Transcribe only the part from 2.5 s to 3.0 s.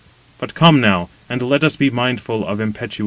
impetuous valour."